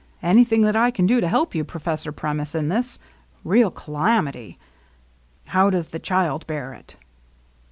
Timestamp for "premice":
2.11-2.55